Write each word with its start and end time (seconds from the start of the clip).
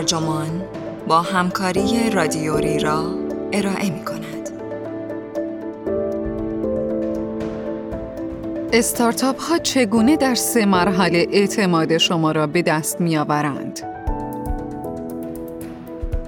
ترجمان 0.00 0.62
با 1.08 1.22
همکاری 1.22 2.10
رادیوری 2.10 2.78
را 2.78 3.14
ارائه 3.52 3.90
می 3.90 4.04
کند. 4.04 4.50
استارتاپ 8.72 9.40
ها 9.40 9.58
چگونه 9.58 10.16
در 10.16 10.34
سه 10.34 10.66
مرحله 10.66 11.26
اعتماد 11.32 11.98
شما 11.98 12.32
را 12.32 12.46
به 12.46 12.62
دست 12.62 13.00
می 13.00 13.16
آورند؟ 13.16 13.80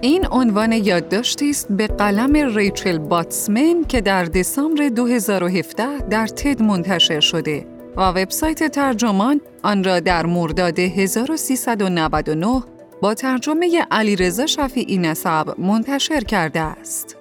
این 0.00 0.26
عنوان 0.30 0.72
یادداشتی 0.72 1.50
است 1.50 1.66
به 1.70 1.86
قلم 1.86 2.56
ریچل 2.56 2.98
باتسمن 2.98 3.84
که 3.88 4.00
در 4.00 4.24
دسامبر 4.24 4.88
2017 4.88 5.98
در 5.98 6.26
تد 6.26 6.62
منتشر 6.62 7.20
شده 7.20 7.66
و 7.96 8.00
وبسایت 8.00 8.72
ترجمان 8.72 9.40
آن 9.62 9.84
را 9.84 10.00
در 10.00 10.26
مرداد 10.26 10.78
1399 10.78 12.62
با 13.02 13.14
ترجمه 13.14 13.86
علیرضا 13.90 14.46
شفیعی 14.46 14.98
نسب 14.98 15.60
منتشر 15.60 16.20
کرده 16.20 16.60
است. 16.60 17.16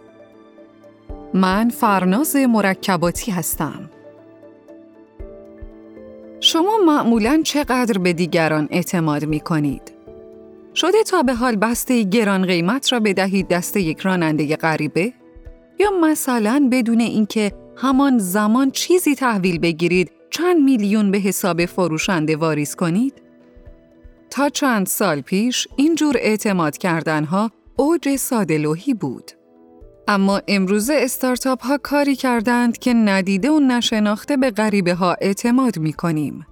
من 1.34 1.70
فرناز 1.70 2.36
مرکباتی 2.36 3.32
هستم. 3.32 3.90
شما 6.40 6.78
معمولا 6.86 7.42
چقدر 7.44 7.98
به 7.98 8.14
دیگران 8.14 8.68
اعتماد 8.72 9.26
می 9.26 9.40
کنید؟ 9.40 9.92
شده 10.76 11.04
تا 11.04 11.24
به 11.24 11.34
حال 11.34 11.56
بسته 11.56 12.04
گران 12.04 12.46
قیمت 12.46 12.94
را 12.94 13.00
بدهید 13.00 13.48
دست 13.48 13.78
یک 13.78 14.00
راننده 14.00 14.56
غریبه؟ 14.56 15.14
یا 15.80 15.90
مثلا 16.02 16.70
بدون 16.72 17.00
اینکه 17.00 17.52
همان 17.76 18.18
زمان 18.18 18.72
چیزی 18.72 19.16
تحویل 19.16 19.60
بگیرید 19.60 20.12
چند 20.30 20.64
میلیون 20.64 21.12
به 21.12 21.18
حساب 21.18 21.66
فروشنده 21.66 22.36
واریز 22.36 22.76
کنید؟ 22.76 23.31
تا 24.32 24.50
چند 24.50 24.88
سال 24.88 25.22
پیش 25.22 25.68
این 25.76 25.96
جور 25.96 26.16
اعتماد 26.20 26.78
کردنها 26.78 27.52
اوج 27.76 28.16
سادلوهی 28.16 28.94
بود. 28.94 29.32
اما 30.08 30.42
امروزه 30.48 30.94
استارتاپ 30.94 31.66
ها 31.66 31.78
کاری 31.78 32.16
کردند 32.16 32.78
که 32.78 32.94
ندیده 32.94 33.52
و 33.52 33.60
نشناخته 33.60 34.38
به 34.38 34.52
غریبه 34.52 34.94
ها 34.94 35.16
اعتماد 35.22 35.80
می 35.80 35.94
کنیم. 35.94 36.46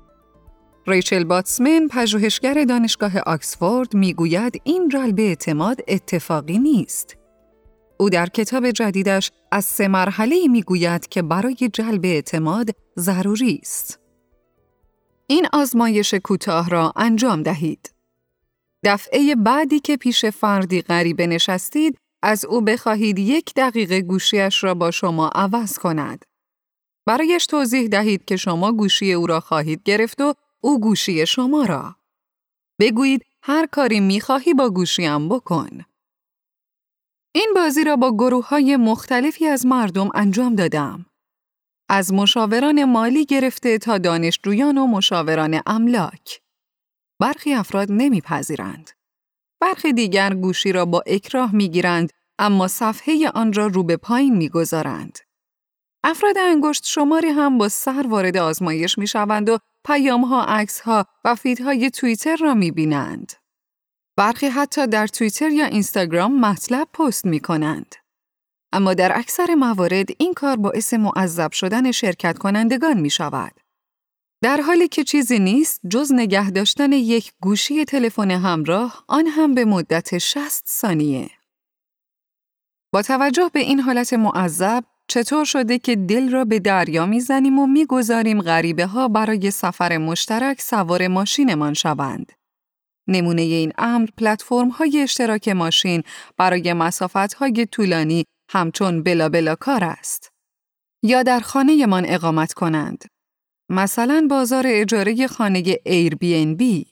ریچل 0.87 1.23
باتسمن 1.23 1.87
پژوهشگر 1.91 2.63
دانشگاه 2.63 3.19
آکسفورد 3.19 3.93
می‌گوید 3.93 4.61
این 4.63 4.89
جلب 4.89 5.19
اعتماد 5.19 5.77
اتفاقی 5.87 6.57
نیست. 6.57 7.15
او 7.97 8.09
در 8.09 8.25
کتاب 8.25 8.71
جدیدش 8.71 9.31
از 9.51 9.65
سه 9.65 9.87
مرحله 9.87 10.47
می‌گوید 10.47 11.07
که 11.07 11.21
برای 11.21 11.69
جلب 11.73 12.05
اعتماد 12.05 12.69
ضروری 12.99 13.59
است. 13.63 13.99
این 15.31 15.47
آزمایش 15.53 16.13
کوتاه 16.13 16.69
را 16.69 16.93
انجام 16.95 17.43
دهید. 17.43 17.93
دفعه 18.83 19.35
بعدی 19.35 19.79
که 19.79 19.97
پیش 19.97 20.25
فردی 20.25 20.81
غریبه 20.81 21.27
نشستید، 21.27 21.97
از 22.21 22.45
او 22.45 22.61
بخواهید 22.61 23.19
یک 23.19 23.53
دقیقه 23.55 24.01
گوشیش 24.01 24.63
را 24.63 24.73
با 24.73 24.91
شما 24.91 25.27
عوض 25.27 25.77
کند. 25.77 26.25
برایش 27.05 27.45
توضیح 27.45 27.87
دهید 27.87 28.25
که 28.25 28.37
شما 28.37 28.71
گوشی 28.71 29.13
او 29.13 29.27
را 29.27 29.39
خواهید 29.39 29.83
گرفت 29.83 30.21
و 30.21 30.33
او 30.61 30.79
گوشی 30.79 31.25
شما 31.25 31.63
را. 31.63 31.95
بگویید 32.79 33.25
هر 33.41 33.65
کاری 33.65 33.99
می‌خواهی 33.99 34.53
با 34.53 34.69
گوشیم 34.69 35.29
بکن. 35.29 35.85
این 37.31 37.51
بازی 37.55 37.83
را 37.83 37.95
با 37.95 38.11
گروه 38.11 38.47
های 38.47 38.77
مختلفی 38.77 39.47
از 39.47 39.65
مردم 39.65 40.09
انجام 40.13 40.55
دادم. 40.55 41.05
از 41.89 42.13
مشاوران 42.13 42.85
مالی 42.85 43.25
گرفته 43.25 43.77
تا 43.77 43.97
دانشجویان 43.97 44.77
و 44.77 44.87
مشاوران 44.87 45.61
املاک. 45.65 46.41
برخی 47.19 47.53
افراد 47.53 47.87
نمیپذیرند. 47.91 48.89
برخی 49.61 49.93
دیگر 49.93 50.33
گوشی 50.33 50.71
را 50.71 50.85
با 50.85 51.03
اکراه 51.07 51.55
می‌گیرند 51.55 52.09
اما 52.39 52.67
صفحه 52.67 53.29
آن 53.29 53.53
را 53.53 53.67
رو 53.67 53.83
به 53.83 53.97
پایین 53.97 54.37
می‌گذارند. 54.37 55.19
افراد 56.03 56.37
انگشت 56.37 56.85
شماری 56.85 57.27
هم 57.27 57.57
با 57.57 57.69
سر 57.69 58.05
وارد 58.07 58.37
آزمایش 58.37 58.97
می 58.97 59.07
شوند 59.07 59.49
و 59.49 59.57
پیام 59.85 60.25
ها، 60.25 60.43
عکس 60.43 60.79
ها 60.81 61.05
و 61.25 61.35
های 61.65 61.89
توییتر 61.89 62.35
را 62.35 62.53
می 62.53 62.71
بینند. 62.71 63.33
برخی 64.17 64.47
حتی 64.47 64.87
در 64.87 65.07
توییتر 65.07 65.49
یا 65.49 65.65
اینستاگرام 65.65 66.39
مطلب 66.39 66.87
پست 66.93 67.25
می 67.25 67.39
کنند. 67.39 67.95
اما 68.73 68.93
در 68.93 69.17
اکثر 69.17 69.55
موارد 69.55 70.07
این 70.17 70.33
کار 70.33 70.55
باعث 70.55 70.93
معذب 70.93 71.51
شدن 71.51 71.91
شرکت 71.91 72.37
کنندگان 72.37 72.99
می 72.99 73.09
شود. 73.09 73.51
در 74.41 74.61
حالی 74.61 74.87
که 74.87 75.03
چیزی 75.03 75.39
نیست 75.39 75.81
جز 75.89 76.11
نگه 76.13 76.49
داشتن 76.49 76.91
یک 76.91 77.31
گوشی 77.41 77.85
تلفن 77.85 78.31
همراه 78.31 79.03
آن 79.07 79.27
هم 79.27 79.53
به 79.53 79.65
مدت 79.65 80.17
60 80.17 80.67
ثانیه. 80.67 81.29
با 82.93 83.01
توجه 83.01 83.49
به 83.53 83.59
این 83.59 83.79
حالت 83.79 84.13
معذب 84.13 84.83
چطور 85.07 85.45
شده 85.45 85.79
که 85.79 85.95
دل 85.95 86.31
را 86.31 86.45
به 86.45 86.59
دریا 86.59 87.05
می‌زنیم 87.05 87.59
و 87.59 87.67
می‌گذاریم 87.67 88.41
غریبه 88.41 88.85
ها 88.85 89.07
برای 89.07 89.51
سفر 89.51 89.97
مشترک 89.97 90.61
سوار 90.61 91.07
ماشینمان 91.07 91.73
شوند. 91.73 92.31
نمونه 93.07 93.41
این 93.41 93.73
امر 93.77 94.09
پلتفرم 94.17 94.69
های 94.69 95.01
اشتراک 95.01 95.47
ماشین 95.47 96.03
برای 96.37 96.73
مسافت 96.73 97.33
های 97.33 97.67
طولانی 97.71 98.25
همچون 98.49 99.03
بلا 99.03 99.29
بلا 99.29 99.55
کار 99.55 99.83
است. 99.83 100.31
یا 101.03 101.23
در 101.23 101.39
خانه 101.39 101.85
من 101.85 102.05
اقامت 102.05 102.53
کنند. 102.53 103.05
مثلا 103.69 104.27
بازار 104.29 104.63
اجاره 104.67 105.27
خانه 105.27 105.79
بی. 106.57 106.87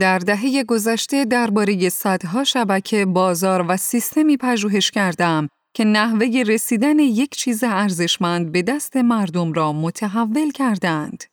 در 0.00 0.18
دهه 0.18 0.64
گذشته 0.64 1.24
درباره 1.24 1.88
صدها 1.88 2.44
شبکه 2.44 3.06
بازار 3.06 3.64
و 3.68 3.76
سیستمی 3.76 4.36
پژوهش 4.36 4.90
کردم 4.90 5.48
که 5.74 5.84
نحوه 5.84 6.42
رسیدن 6.46 6.98
یک 6.98 7.30
چیز 7.30 7.64
ارزشمند 7.64 8.52
به 8.52 8.62
دست 8.62 8.96
مردم 8.96 9.52
را 9.52 9.72
متحول 9.72 10.50
کردند. 10.50 11.24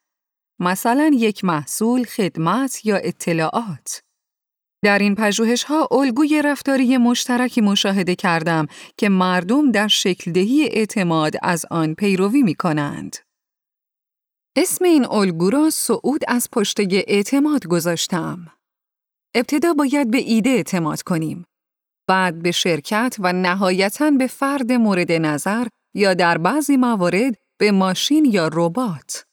مثلا 0.59 1.11
یک 1.13 1.43
محصول، 1.45 2.03
خدمت 2.03 2.85
یا 2.85 2.95
اطلاعات. 2.95 4.01
در 4.85 4.99
این 4.99 5.15
پژوهش 5.15 5.63
ها 5.63 5.87
الگوی 5.91 6.41
رفتاری 6.41 6.97
مشترکی 6.97 7.61
مشاهده 7.61 8.15
کردم 8.15 8.67
که 8.97 9.09
مردم 9.09 9.71
در 9.71 9.87
شکل 9.87 10.31
دهی 10.31 10.69
اعتماد 10.71 11.33
از 11.41 11.65
آن 11.71 11.93
پیروی 11.93 12.41
می 12.43 12.55
کنند. 12.55 13.15
اسم 14.55 14.85
این 14.85 15.05
الگو 15.05 15.49
را 15.49 15.69
صعود 15.69 16.21
از 16.27 16.49
پشته 16.51 16.87
اعتماد 17.07 17.67
گذاشتم. 17.67 18.47
ابتدا 19.35 19.73
باید 19.73 20.11
به 20.11 20.17
ایده 20.17 20.49
اعتماد 20.49 21.01
کنیم. 21.01 21.45
بعد 22.07 22.41
به 22.41 22.51
شرکت 22.51 23.15
و 23.19 23.33
نهایتا 23.33 24.11
به 24.11 24.27
فرد 24.27 24.71
مورد 24.71 25.11
نظر 25.11 25.67
یا 25.93 26.13
در 26.13 26.37
بعضی 26.37 26.77
موارد 26.77 27.37
به 27.57 27.71
ماشین 27.71 28.25
یا 28.25 28.49
ربات. 28.53 29.25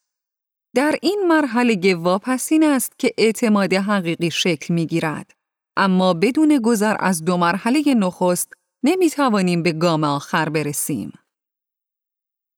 در 0.75 0.95
این 1.03 1.25
مرحله 1.29 1.95
واپسین 1.95 2.65
است 2.65 2.99
که 2.99 3.15
اعتماد 3.19 3.73
حقیقی 3.73 4.31
شکل 4.31 4.75
می 4.75 4.87
گیرد. 4.87 5.42
اما 5.77 6.15
بدون 6.15 6.61
گذر 6.65 6.97
از 7.01 7.25
دو 7.25 7.37
مرحله 7.37 7.95
نخست 7.95 8.53
نمی 8.85 9.11
توانیم 9.11 9.63
به 9.63 9.73
گام 9.73 10.05
آخر 10.05 10.49
برسیم. 10.49 11.13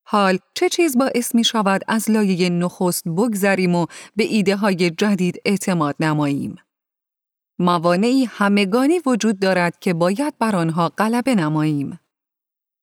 حال 0.07 0.39
چه 0.55 0.69
چیز 0.69 0.99
باعث 0.99 1.35
می 1.35 1.45
شود 1.45 1.83
از 1.89 2.11
لایه 2.11 2.51
نخست 2.51 3.09
بگذریم 3.09 3.75
و 3.75 3.87
به 4.17 4.25
ایده 4.25 4.57
های 4.57 4.91
جدید 4.91 5.41
اعتماد 5.45 5.97
نماییم؟ 6.01 6.57
موانعی 7.59 8.25
همگانی 8.25 9.01
وجود 9.07 9.39
دارد 9.39 9.79
که 9.79 9.95
باید 9.95 10.39
بر 10.39 10.57
آنها 10.57 10.89
غلبه 10.89 11.35
نماییم. 11.35 12.01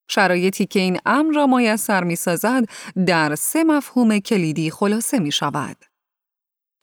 شرایطی 0.09 0.65
که 0.65 0.79
این 0.79 0.99
امر 1.05 1.33
را 1.33 1.47
میسر 1.47 2.03
می 2.03 2.15
سازد 2.15 2.65
در 3.05 3.35
سه 3.35 3.63
مفهوم 3.63 4.19
کلیدی 4.19 4.71
خلاصه 4.71 5.19
می 5.19 5.31
شود. 5.31 5.77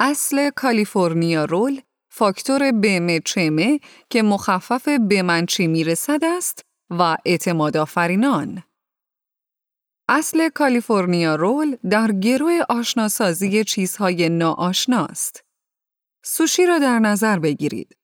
اصل 0.00 0.50
کالیفرنیا 0.50 1.44
رول 1.44 1.80
فاکتور 2.08 2.72
بمه 2.72 3.20
چمه 3.20 3.80
که 4.10 4.22
مخفف 4.22 4.88
به 4.88 5.22
من 5.22 5.46
چی 5.46 5.66
می‌رسد 5.66 6.24
است 6.24 6.64
و 6.90 7.16
اعتماد 7.24 7.76
آفرینان. 7.76 8.62
اصل 10.08 10.48
کالیفرنیا 10.48 11.34
رول 11.34 11.76
در 11.90 12.12
گروه 12.12 12.60
آشناسازی 12.68 13.64
چیزهای 13.64 14.28
ناآشناست. 14.28 15.44
سوشی 16.24 16.66
را 16.66 16.78
در 16.78 16.98
نظر 16.98 17.38
بگیرید. 17.38 17.96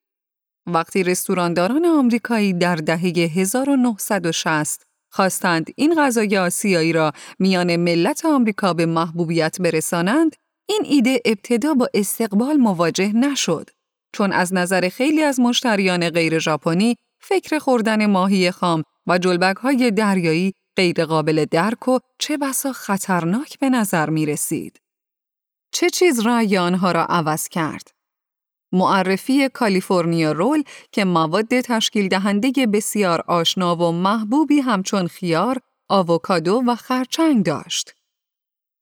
وقتی 0.67 1.03
رستورانداران 1.03 1.87
آمریکایی 1.87 2.53
در 2.53 2.77
دهه 2.77 3.01
1960 3.37 4.83
خواستند 5.13 5.71
این 5.77 5.95
غذای 5.95 6.39
آسیایی 6.39 6.93
را 6.93 7.13
میان 7.39 7.77
ملت 7.77 8.25
آمریکا 8.25 8.75
به 8.75 8.87
محبوبیت 8.87 9.61
برسانند، 9.61 10.37
این 10.69 10.83
ایده 10.85 11.21
ابتدا 11.25 11.75
با 11.75 11.89
استقبال 11.95 12.57
مواجه 12.57 13.13
نشد. 13.13 13.71
چون 14.15 14.33
از 14.33 14.55
نظر 14.55 14.89
خیلی 14.89 15.23
از 15.23 15.41
مشتریان 15.41 16.11
غیر 16.11 16.39
ژاپنی 16.39 16.97
فکر 17.21 17.59
خوردن 17.59 18.07
ماهی 18.07 18.51
خام 18.51 18.83
و 19.07 19.19
جلبک 19.19 19.57
های 19.57 19.91
دریایی 19.91 20.53
غیر 20.77 21.05
قابل 21.05 21.45
درک 21.51 21.89
و 21.89 21.99
چه 22.19 22.37
بسا 22.37 22.73
خطرناک 22.73 23.59
به 23.59 23.71
نظر 23.71 24.11
می 24.11 24.27
رسید. 24.27 24.81
چه 25.73 25.91
چیز 25.91 26.27
رأی 26.27 26.59
آنها 26.59 26.93
را 26.93 27.05
عوض 27.05 27.49
کرد؟ 27.49 27.91
معرفی 28.73 29.49
کالیفرنیا 29.49 30.33
رول 30.33 30.63
که 30.93 31.05
مواد 31.05 31.61
تشکیل 31.61 32.09
دهنده 32.09 32.67
بسیار 32.67 33.25
آشنا 33.27 33.77
و 33.77 33.93
محبوبی 33.93 34.61
همچون 34.61 35.07
خیار، 35.07 35.61
آووکادو 35.89 36.63
و 36.67 36.75
خرچنگ 36.75 37.45
داشت. 37.45 37.95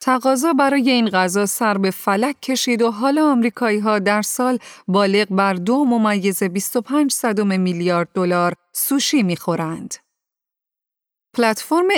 تقاضا 0.05 0.53
برای 0.53 0.91
این 0.91 1.09
غذا 1.09 1.47
سر 1.47 1.79
به 1.79 1.91
فلک 1.91 2.41
کشید 2.41 2.83
و 2.83 2.91
حالا 2.91 3.31
آمریکایی 3.31 3.79
ها 3.79 3.99
در 3.99 4.23
سال 4.23 4.59
بالغ 4.89 5.27
بر 5.31 5.55
دو 5.55 5.85
ممیز 5.85 6.43
25 6.43 7.13
صدم 7.13 7.61
میلیارد 7.61 8.09
دلار 8.15 8.55
سوشی 8.73 9.23
می‌خورند. 9.23 9.95
پلتفرم 11.37 11.89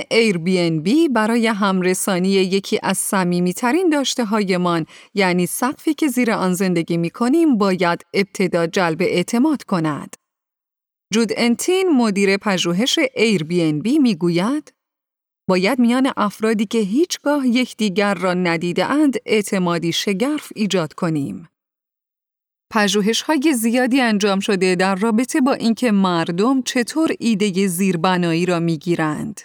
بی 0.83 1.09
برای 1.09 1.47
همرسانی 1.47 2.29
یکی 2.29 2.79
از 2.83 2.99
صمیمیترین 2.99 3.89
داشته 3.89 4.25
هایمان 4.25 4.87
یعنی 5.15 5.47
سقفی 5.47 5.95
که 5.95 6.09
زیر 6.09 6.33
آن 6.33 6.55
زندگی 6.55 6.97
می 6.97 7.11
کنیم 7.11 7.59
باید 7.59 8.07
ابتدا 8.15 8.67
جلب 8.67 9.03
اعتماد 9.03 9.63
کند. 9.63 10.17
جود 11.13 11.33
انتین 11.37 11.89
مدیر 11.89 12.37
پژوهش 12.37 12.99
بی 13.83 13.99
می 13.99 14.15
گوید 14.15 14.74
باید 15.49 15.79
میان 15.79 16.13
افرادی 16.17 16.67
که 16.67 16.79
هیچگاه 16.79 17.47
یکدیگر 17.47 18.15
را 18.15 18.35
ندیده 18.35 18.85
اند 18.85 19.17
اعتمادی 19.27 19.93
شگرف 19.93 20.53
ایجاد 20.55 20.93
کنیم. 20.93 21.49
پژوهش 22.71 23.23
های 23.23 23.55
زیادی 23.55 24.01
انجام 24.01 24.41
شده 24.41 24.75
در 24.75 24.95
رابطه 24.95 25.41
با 25.41 25.53
اینکه 25.53 25.93
مردم 25.93 26.63
چطور 26.63 27.11
ایده 27.19 27.67
زیربنایی 27.67 28.47
را 28.47 28.61
می‌گیرند. 28.61 29.41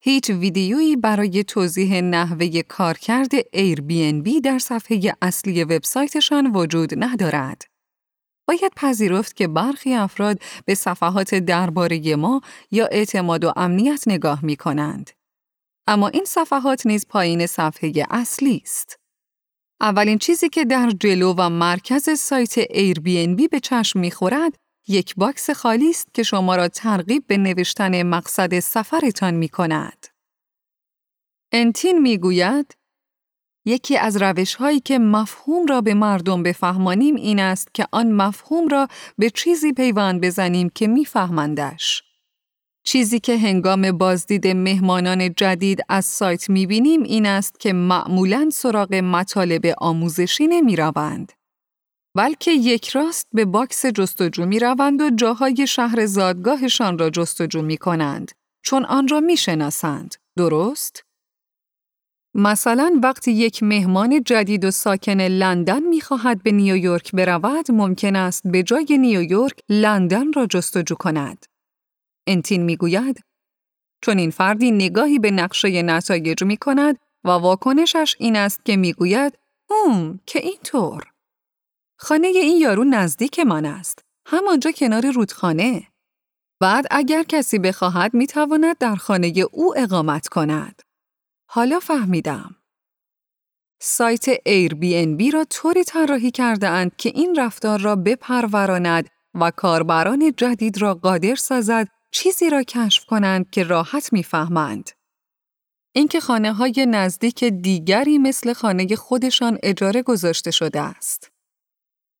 هیچ 0.00 0.30
ویدیویی 0.30 0.96
برای 0.96 1.44
توضیح 1.44 2.00
نحوه 2.00 2.62
کارکرد 2.62 3.30
بی 4.22 4.40
در 4.40 4.58
صفحه 4.58 5.14
اصلی 5.22 5.64
وبسایتشان 5.64 6.56
وجود 6.56 7.04
ندارد. 7.04 7.73
باید 8.48 8.72
پذیرفت 8.76 9.36
که 9.36 9.48
برخی 9.48 9.94
افراد 9.94 10.38
به 10.64 10.74
صفحات 10.74 11.34
درباره 11.34 12.16
ما 12.16 12.40
یا 12.70 12.86
اعتماد 12.86 13.44
و 13.44 13.52
امنیت 13.56 14.04
نگاه 14.06 14.44
می 14.44 14.56
کنند. 14.56 15.10
اما 15.86 16.08
این 16.08 16.24
صفحات 16.24 16.86
نیز 16.86 17.06
پایین 17.06 17.46
صفحه 17.46 17.92
اصلی 18.10 18.60
است. 18.64 18.98
اولین 19.80 20.18
چیزی 20.18 20.48
که 20.48 20.64
در 20.64 20.90
جلو 21.00 21.34
و 21.38 21.48
مرکز 21.48 22.10
سایت 22.10 22.58
بی 23.36 23.48
به 23.48 23.60
چشم 23.60 23.98
می‌خورد 23.98 24.56
یک 24.88 25.14
باکس 25.16 25.50
خالی 25.50 25.90
است 25.90 26.14
که 26.14 26.22
شما 26.22 26.56
را 26.56 26.68
ترغیب 26.68 27.26
به 27.26 27.36
نوشتن 27.36 28.02
مقصد 28.02 28.58
سفرتان 28.58 29.34
می 29.34 29.48
کند. 29.48 30.06
انتین 31.52 31.98
می 31.98 32.18
گوید 32.18 32.76
یکی 33.64 33.96
از 33.96 34.22
روش 34.22 34.54
هایی 34.54 34.80
که 34.80 34.98
مفهوم 34.98 35.66
را 35.66 35.80
به 35.80 35.94
مردم 35.94 36.42
بفهمانیم 36.42 37.14
این 37.14 37.40
است 37.40 37.74
که 37.74 37.86
آن 37.92 38.12
مفهوم 38.12 38.68
را 38.68 38.88
به 39.18 39.30
چیزی 39.30 39.72
پیوند 39.72 40.20
بزنیم 40.20 40.68
که 40.68 40.86
میفهمندش. 40.86 42.02
چیزی 42.86 43.20
که 43.20 43.38
هنگام 43.38 43.92
بازدید 43.92 44.46
مهمانان 44.46 45.34
جدید 45.34 45.80
از 45.88 46.04
سایت 46.04 46.50
می‌بینیم 46.50 47.02
این 47.02 47.26
است 47.26 47.60
که 47.60 47.72
معمولاً 47.72 48.48
سراغ 48.52 48.94
مطالب 48.94 49.74
آموزشی 49.78 50.46
نمی 50.46 50.76
روند. 50.76 51.32
بلکه 52.16 52.50
یک 52.50 52.88
راست 52.88 53.28
به 53.32 53.44
باکس 53.44 53.86
جستجو 53.86 54.46
می 54.46 54.58
روند 54.58 55.00
و 55.00 55.10
جاهای 55.10 55.66
شهر 55.66 56.06
زادگاهشان 56.06 56.98
را 56.98 57.10
جستجو 57.10 57.62
می 57.62 57.76
کنند 57.76 58.32
چون 58.62 58.84
آن 58.84 59.08
را 59.08 59.20
می 59.20 59.36
شناسند. 59.36 60.14
درست؟ 60.36 61.04
مثلا 62.34 63.00
وقتی 63.02 63.32
یک 63.32 63.62
مهمان 63.62 64.22
جدید 64.22 64.64
و 64.64 64.70
ساکن 64.70 65.20
لندن 65.20 65.82
می 65.82 66.00
خواهد 66.00 66.42
به 66.42 66.52
نیویورک 66.52 67.12
برود 67.12 67.70
ممکن 67.70 68.16
است 68.16 68.42
به 68.46 68.62
جای 68.62 68.98
نیویورک 68.98 69.58
لندن 69.68 70.32
را 70.32 70.46
جستجو 70.46 70.94
کند. 70.94 71.46
انتین 72.26 72.62
می‌گوید 72.62 73.24
چون 74.02 74.18
این 74.18 74.30
فردی 74.30 74.70
نگاهی 74.70 75.18
به 75.18 75.30
نقشه 75.30 75.82
نتایج 75.82 76.44
می 76.44 76.56
کند 76.56 76.98
و 77.24 77.28
واکنشش 77.28 78.16
این 78.18 78.36
است 78.36 78.64
که 78.64 78.76
می‌گوید 78.76 79.38
هم 79.70 80.20
که 80.26 80.38
اینطور. 80.38 81.02
خانه 81.98 82.26
این 82.26 82.60
یارو 82.60 82.84
نزدیک 82.84 83.38
من 83.40 83.66
است. 83.66 84.04
همانجا 84.26 84.70
کنار 84.70 85.10
رودخانه. 85.10 85.88
بعد 86.60 86.86
اگر 86.90 87.22
کسی 87.22 87.58
بخواهد 87.58 88.14
می 88.14 88.26
تواند 88.26 88.78
در 88.78 88.94
خانه 88.94 89.32
او 89.52 89.78
اقامت 89.78 90.28
کند. 90.28 90.82
حالا 91.54 91.80
فهمیدم. 91.80 92.56
سایت 93.80 94.48
بی 95.16 95.30
را 95.30 95.44
طوری 95.44 95.84
طراحی 95.84 96.30
کرده 96.30 96.68
اند 96.68 96.96
که 96.96 97.08
این 97.14 97.34
رفتار 97.38 97.80
را 97.80 97.96
بپروراند 97.96 99.08
و 99.34 99.50
کاربران 99.50 100.32
جدید 100.36 100.82
را 100.82 100.94
قادر 100.94 101.34
سازد 101.34 101.88
چیزی 102.10 102.50
را 102.50 102.62
کشف 102.62 103.04
کنند 103.04 103.50
که 103.50 103.62
راحت 103.62 104.12
می‌فهمند. 104.12 104.90
اینکه 105.92 106.20
خانه 106.20 106.52
های 106.52 106.86
نزدیک 106.88 107.44
دیگری 107.44 108.18
مثل 108.18 108.52
خانه 108.52 108.96
خودشان 108.96 109.58
اجاره 109.62 110.02
گذاشته 110.02 110.50
شده 110.50 110.80
است. 110.80 111.30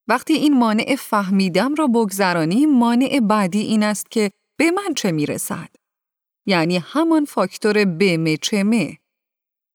وقتی 0.08 0.32
این 0.32 0.58
مانع 0.58 0.96
فهمیدم 0.98 1.74
را 1.74 1.86
بگذرانیم 1.86 2.78
مانع 2.78 3.20
بعدی 3.20 3.60
این 3.60 3.82
است 3.82 4.10
که 4.10 4.30
به 4.56 4.70
من 4.70 4.94
چه 4.96 5.12
می‌رسد؟ 5.12 5.68
یعنی 6.46 6.76
همان 6.76 7.24
فاکتور 7.24 7.84
بمه 7.84 8.36
چمه. 8.36 8.98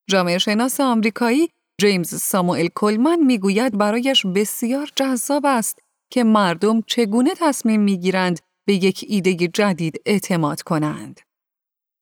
جامعه 0.09 0.38
شناس 0.38 0.79
آمریکایی 0.79 1.50
جیمز 1.81 2.15
ساموئل 2.15 2.67
کلمن 2.75 3.19
می‌گوید 3.19 3.77
برایش 3.77 4.25
بسیار 4.25 4.89
جذاب 4.95 5.45
است 5.45 5.79
که 6.11 6.23
مردم 6.23 6.81
چگونه 6.81 7.33
تصمیم 7.38 7.81
می‌گیرند 7.81 8.39
به 8.65 8.73
یک 8.73 9.06
ایده 9.07 9.33
جدید 9.33 10.01
اعتماد 10.06 10.61
کنند. 10.61 11.19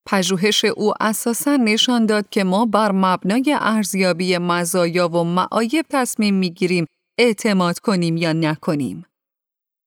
پژوهش 0.09 0.65
او 0.65 0.93
اساساً 0.99 1.55
نشان 1.55 2.05
داد 2.05 2.29
که 2.29 2.43
ما 2.43 2.65
بر 2.65 2.91
مبنای 2.91 3.55
ارزیابی 3.59 4.37
مزایا 4.37 5.09
و 5.09 5.23
معایب 5.23 5.85
تصمیم 5.89 6.35
می‌گیریم 6.35 6.85
اعتماد 7.17 7.79
کنیم 7.79 8.17
یا 8.17 8.33
نکنیم. 8.33 9.05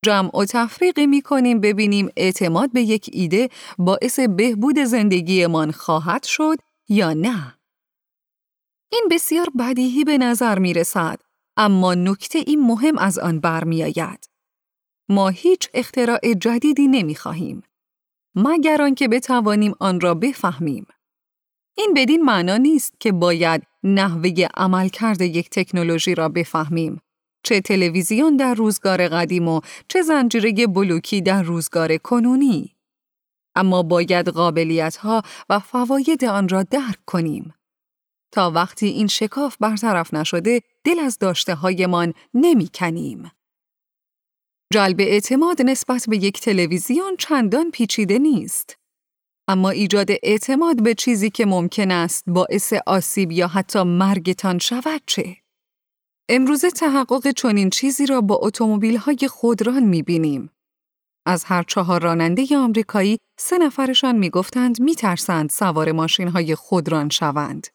جمع 0.04 0.38
و 0.38 0.44
تفریقی 0.44 1.06
می 1.06 1.22
کنیم 1.22 1.60
ببینیم 1.60 2.08
اعتماد 2.16 2.72
به 2.72 2.82
یک 2.82 3.10
ایده 3.12 3.48
باعث 3.78 4.20
بهبود 4.20 4.78
زندگیمان 4.78 5.70
خواهد 5.70 6.22
شد 6.24 6.56
یا 6.88 7.12
نه. 7.12 7.59
این 8.92 9.08
بسیار 9.10 9.46
بدیهی 9.58 10.04
به 10.04 10.18
نظر 10.18 10.58
می 10.58 10.74
رسد، 10.74 11.20
اما 11.56 11.94
نکته 11.94 12.38
این 12.38 12.66
مهم 12.66 12.98
از 12.98 13.18
آن 13.18 13.40
برمیآید. 13.40 14.30
ما 15.08 15.28
هیچ 15.28 15.68
اختراع 15.74 16.34
جدیدی 16.40 16.88
نمی 16.88 17.14
خواهیم. 17.14 17.62
مگر 18.34 18.82
آنکه 18.82 19.08
بتوانیم 19.08 19.74
آن 19.80 20.00
را 20.00 20.14
بفهمیم. 20.14 20.86
این 21.76 21.94
بدین 21.96 22.22
معنا 22.22 22.56
نیست 22.56 23.00
که 23.00 23.12
باید 23.12 23.62
نحوه 23.82 24.46
عملکرد 24.54 25.20
یک 25.20 25.50
تکنولوژی 25.50 26.14
را 26.14 26.28
بفهمیم. 26.28 27.00
چه 27.42 27.60
تلویزیون 27.60 28.36
در 28.36 28.54
روزگار 28.54 29.08
قدیم 29.08 29.48
و 29.48 29.60
چه 29.88 30.02
زنجیره 30.02 30.66
بلوکی 30.66 31.20
در 31.20 31.42
روزگار 31.42 31.96
کنونی. 31.96 32.76
اما 33.54 33.82
باید 33.82 34.28
قابلیت 34.28 34.96
ها 34.96 35.22
و 35.48 35.58
فواید 35.58 36.24
آن 36.24 36.48
را 36.48 36.62
درک 36.62 36.98
کنیم. 37.06 37.54
تا 38.32 38.50
وقتی 38.50 38.86
این 38.86 39.06
شکاف 39.06 39.56
برطرف 39.60 40.14
نشده 40.14 40.62
دل 40.84 40.98
از 40.98 41.18
داشته 41.18 41.54
هایمان 41.54 42.14
نمی 42.34 42.68
کنیم. 42.74 43.30
جلب 44.72 45.00
اعتماد 45.00 45.62
نسبت 45.62 46.06
به 46.08 46.16
یک 46.16 46.40
تلویزیون 46.40 47.16
چندان 47.18 47.70
پیچیده 47.70 48.18
نیست. 48.18 48.76
اما 49.48 49.70
ایجاد 49.70 50.08
اعتماد 50.22 50.82
به 50.82 50.94
چیزی 50.94 51.30
که 51.30 51.46
ممکن 51.46 51.90
است 51.90 52.24
باعث 52.26 52.72
آسیب 52.86 53.32
یا 53.32 53.48
حتی 53.48 53.82
مرگتان 53.82 54.58
شود 54.58 55.02
چه؟ 55.06 55.36
امروزه 56.28 56.70
تحقق 56.70 57.30
چنین 57.30 57.70
چیزی 57.70 58.06
را 58.06 58.20
با 58.20 58.38
اتومبیل‌های 58.42 59.28
خودران 59.30 59.82
می‌بینیم. 59.82 60.50
از 61.26 61.44
هر 61.44 61.62
چهار 61.62 62.02
راننده 62.02 62.56
آمریکایی 62.56 63.18
سه 63.38 63.58
نفرشان 63.58 64.16
می‌گفتند 64.18 64.80
میترسند 64.80 65.50
سوار 65.50 65.92
ماشین‌های 65.92 66.54
خودران 66.54 67.08
شوند. 67.08 67.66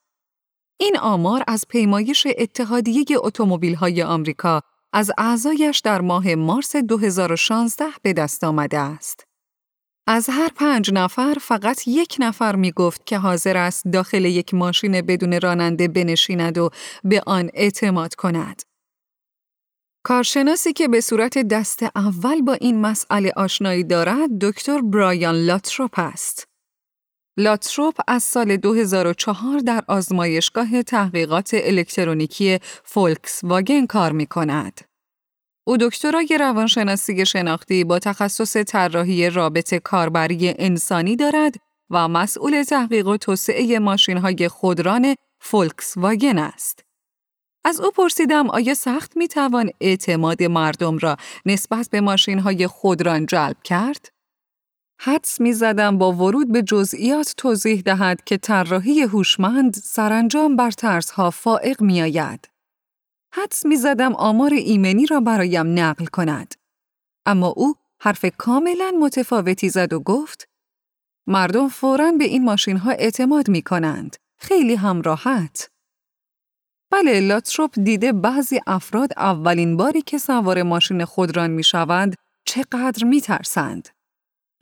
این 0.78 0.98
آمار 0.98 1.44
از 1.48 1.66
پیمایش 1.70 2.28
اتحادیه 2.38 3.06
اتومبیل‌های 3.18 4.04
آمریکا 4.04 4.62
از 4.94 5.12
اعضایش 5.18 5.80
در 5.80 6.02
ماه 6.02 6.36
مارس 6.36 6.76
2016 6.76 7.86
به 8.02 8.14
دست 8.14 8.44
آمده 8.44 8.80
است. 8.80 9.24
از 10.08 10.30
هر 10.30 10.50
پنج 10.56 10.92
نفر 10.94 11.36
فقط 11.42 11.88
یک 11.88 12.16
نفر 12.20 12.56
می 12.56 12.72
گفت 12.72 13.06
که 13.06 13.18
حاضر 13.18 13.58
است 13.58 13.88
داخل 13.88 14.26
یک 14.26 14.54
ماشین 14.54 15.02
بدون 15.02 15.42
راننده 15.42 15.88
بنشیند 15.88 16.58
و 16.58 16.70
به 17.04 17.22
آن 17.26 17.50
اعتماد 17.54 18.16
کند. 18.16 18.62
کارشناسی 20.04 20.74
که 20.74 20.88
به 20.88 21.02
صورت 21.02 21.38
دست 21.38 21.84
اول 21.84 22.42
با 22.42 22.54
این 22.54 22.82
مسئله 22.82 23.34
آشنایی 23.36 23.84
دارد 23.84 24.30
دکتر 24.42 24.82
برایان 24.82 25.36
لاتروپ 25.36 25.94
است. 26.00 26.48
لاتروپ 27.38 28.00
از 28.08 28.24
سال 28.24 28.58
2004 28.58 29.60
در 29.60 29.84
آزمایشگاه 29.88 30.84
تحقیقات 30.84 31.50
الکترونیکی 31.54 32.60
فولکس 32.84 33.44
واگن 33.44 33.86
کار 33.86 34.12
می 34.12 34.26
کند. 34.26 34.82
او 35.68 35.78
دکترای 35.78 36.38
روانشناسی 36.40 37.26
شناختی 37.26 37.84
با 37.84 38.00
تخصص 38.00 38.58
طراحی 38.58 39.30
رابط 39.30 39.74
کاربری 39.74 40.54
انسانی 40.60 41.16
دارد 41.16 41.56
و 41.90 42.08
مسئول 42.08 42.64
تحقیق 42.64 43.08
و 43.08 43.18
توسعه 43.18 43.80
ماشین‌های 43.80 44.48
خودران 44.48 45.16
فولکس 45.40 45.98
واگن 45.98 46.38
است. 46.38 46.84
از 47.66 47.80
او 47.80 47.92
پرسیدم 47.92 48.50
آیا 48.50 48.74
سخت 48.74 49.18
می 49.18 49.28
توان 49.28 49.70
اعتماد 49.82 50.44
مردم 50.44 50.98
را 50.98 51.18
نسبت 51.46 51.90
به 51.92 52.02
ماشین 52.02 52.40
های 52.40 52.68
خودران 52.68 53.26
جلب 53.26 53.58
کرد؟ 53.64 54.15
حدس 55.00 55.42
می 55.42 55.54
زدم 55.54 55.98
با 55.98 56.12
ورود 56.12 56.52
به 56.52 56.62
جزئیات 56.62 57.34
توضیح 57.38 57.82
دهد 57.82 58.24
که 58.24 58.38
طراحی 58.38 59.02
هوشمند 59.02 59.74
سرانجام 59.74 60.56
بر 60.56 60.72
ترسها 60.72 61.30
فائق 61.30 61.82
می 61.82 62.02
آید. 62.02 62.50
حدس 63.34 63.66
می 63.66 63.76
زدم 63.76 64.16
آمار 64.16 64.54
ایمنی 64.54 65.06
را 65.06 65.20
برایم 65.20 65.80
نقل 65.80 66.06
کند. 66.06 66.56
اما 67.26 67.48
او 67.48 67.76
حرف 68.00 68.26
کاملا 68.38 68.92
متفاوتی 69.00 69.70
زد 69.70 69.94
و 69.94 70.00
گفت 70.00 70.48
مردم 71.28 71.68
فوراً 71.68 72.12
به 72.12 72.26
این 72.26 72.46
ماشین 72.46 72.78
ها 72.78 72.92
اعتماد 72.92 73.50
می 73.50 73.62
کنند. 73.62 74.16
خیلی 74.38 74.76
هم 74.76 75.02
راحت. 75.02 75.70
بله 76.92 77.20
لاتروپ 77.20 77.80
دیده 77.80 78.14
بعضی 78.14 78.60
افراد 78.68 79.10
اولین 79.18 79.78
باری 79.78 80.02
که 80.02 80.18
سوار 80.18 80.64
ماشین 80.64 81.06
خودران 81.06 81.50
می 81.50 81.64
شوند 81.64 82.16
چقدر 82.46 83.04
می 83.04 83.22
ترسند. 83.22 83.95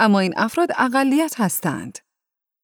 اما 0.04 0.20
این 0.20 0.34
افراد 0.38 0.70
اقلیت 0.78 1.40
هستند. 1.40 2.00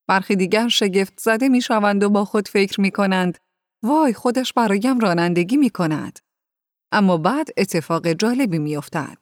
برخی 0.07 0.35
دیگر 0.35 0.67
شگفت 0.67 1.19
زده 1.19 1.49
می 1.49 1.61
شوند 1.61 2.03
و 2.03 2.09
با 2.09 2.25
خود 2.25 2.47
فکر 2.47 2.81
می 2.81 2.91
کنند 2.91 3.37
وای 3.83 4.13
خودش 4.13 4.53
برایم 4.53 4.99
رانندگی 4.99 5.57
می 5.57 5.69
کند. 5.69 6.19
اما 6.91 7.17
بعد 7.17 7.47
اتفاق 7.57 8.07
جالبی 8.07 8.59
می 8.59 8.75
افتد. 8.75 9.17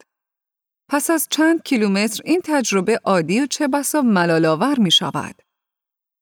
پس 0.90 1.10
از 1.10 1.28
چند 1.30 1.64
کیلومتر 1.64 2.22
این 2.26 2.42
تجربه 2.44 3.02
عادی 3.04 3.42
و 3.42 3.46
چه 3.46 3.68
بسا 3.68 4.02
ملالآور 4.02 4.80
می 4.80 4.92
شود. 4.92 5.42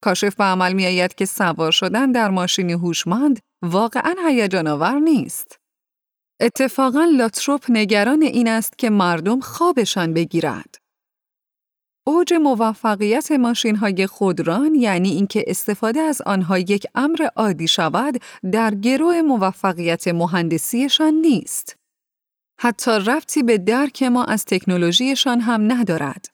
کاشف 0.03 0.35
به 0.35 0.43
عمل 0.43 0.73
می 0.73 0.85
آید 0.85 1.15
که 1.15 1.25
سوار 1.25 1.71
شدن 1.71 2.11
در 2.11 2.29
ماشین 2.29 2.69
هوشمند 2.69 3.39
واقعا 3.61 4.15
هیجان 4.27 4.67
آور 4.67 4.99
نیست. 4.99 5.59
اتفاقا 6.41 7.05
لاتروپ 7.17 7.65
نگران 7.69 8.21
این 8.21 8.47
است 8.47 8.77
که 8.77 8.89
مردم 8.89 9.39
خوابشان 9.39 10.13
بگیرد. 10.13 10.84
اوج 12.07 12.33
موفقیت 12.33 13.31
ماشین 13.31 13.75
های 13.75 14.07
خودران 14.07 14.75
یعنی 14.75 15.09
اینکه 15.09 15.43
استفاده 15.47 15.99
از 15.99 16.21
آنها 16.21 16.57
یک 16.59 16.85
امر 16.95 17.27
عادی 17.35 17.67
شود 17.67 18.21
در 18.51 18.75
گروه 18.75 19.21
موفقیت 19.21 20.07
مهندسیشان 20.07 21.13
نیست. 21.13 21.77
حتی 22.59 22.91
ربطی 22.91 23.43
به 23.43 23.57
درک 23.57 24.03
ما 24.03 24.23
از 24.23 24.45
تکنولوژیشان 24.45 25.39
هم 25.39 25.71
ندارد. 25.71 26.25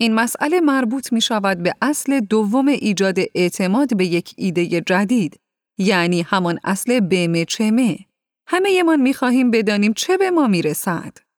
این 0.00 0.14
مسئله 0.14 0.60
مربوط 0.60 1.12
می 1.12 1.20
شود 1.20 1.62
به 1.62 1.74
اصل 1.82 2.20
دوم 2.20 2.68
ایجاد 2.68 3.18
اعتماد 3.34 3.96
به 3.96 4.06
یک 4.06 4.34
ایده 4.36 4.80
جدید 4.80 5.40
یعنی 5.78 6.22
همان 6.22 6.58
اصل 6.64 7.00
بمه 7.00 7.44
چمه. 7.44 7.98
همه 8.46 8.82
من 8.82 9.00
می 9.00 9.14
خواهیم 9.14 9.50
بدانیم 9.50 9.92
چه 9.92 10.16
به 10.16 10.30
ما 10.30 10.46
می 10.46 10.62
رسد. 10.62 11.31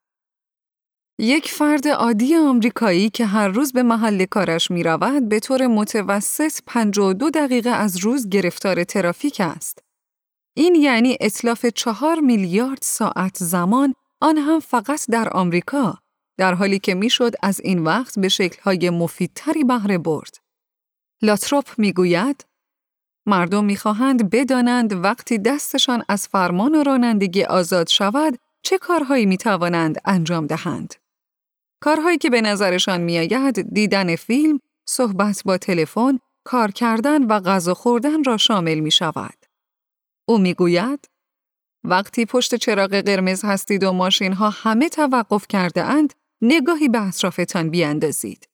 یک 1.18 1.50
فرد 1.50 1.88
عادی 1.88 2.36
آمریکایی 2.36 3.10
که 3.10 3.26
هر 3.26 3.48
روز 3.48 3.72
به 3.72 3.82
محل 3.82 4.24
کارش 4.24 4.70
می 4.70 4.82
رود 4.82 5.28
به 5.28 5.40
طور 5.40 5.66
متوسط 5.66 6.58
52 6.66 7.30
دقیقه 7.30 7.70
از 7.70 7.96
روز 7.96 8.28
گرفتار 8.28 8.84
ترافیک 8.84 9.40
است. 9.40 9.78
این 10.56 10.74
یعنی 10.74 11.16
اطلاف 11.20 11.66
چهار 11.66 12.20
میلیارد 12.20 12.78
ساعت 12.82 13.36
زمان 13.38 13.94
آن 14.20 14.38
هم 14.38 14.60
فقط 14.60 15.06
در 15.10 15.28
آمریکا 15.28 15.98
در 16.38 16.54
حالی 16.54 16.78
که 16.78 16.94
می‌شد 16.94 17.32
از 17.42 17.60
این 17.60 17.78
وقت 17.78 18.18
به 18.18 18.28
شکلهای 18.28 18.90
مفیدتری 18.90 19.64
بهره 19.64 19.98
برد. 19.98 20.38
لاتروپ 21.22 21.68
می‌گوید 21.78 22.46
مردم 23.26 23.64
می‌خواهند 23.64 24.30
بدانند 24.30 25.04
وقتی 25.04 25.38
دستشان 25.38 26.02
از 26.08 26.28
فرمان 26.28 26.74
و 26.74 26.82
رانندگی 26.82 27.44
آزاد 27.44 27.88
شود 27.88 28.38
چه 28.62 28.78
کارهایی 28.78 29.26
می‌توانند 29.26 29.98
انجام 30.04 30.46
دهند. 30.46 31.03
کارهایی 31.84 32.18
که 32.18 32.30
به 32.30 32.40
نظرشان 32.40 33.00
میآید 33.00 33.74
دیدن 33.74 34.16
فیلم، 34.16 34.60
صحبت 34.88 35.42
با 35.44 35.58
تلفن، 35.58 36.18
کار 36.44 36.70
کردن 36.70 37.24
و 37.24 37.40
غذا 37.40 37.74
خوردن 37.74 38.24
را 38.24 38.36
شامل 38.36 38.80
می 38.80 38.90
شود. 38.90 39.34
او 40.28 40.38
می‌گوید 40.38 41.08
وقتی 41.84 42.26
پشت 42.26 42.54
چراغ 42.54 42.90
قرمز 42.90 43.44
هستید 43.44 43.84
و 43.84 43.92
ماشین 43.92 44.32
ها 44.32 44.50
همه 44.50 44.88
توقف 44.88 45.46
کرده 45.48 45.84
اند، 45.84 46.14
نگاهی 46.42 46.88
به 46.88 47.06
اطرافتان 47.06 47.70
بیاندازید. 47.70 48.48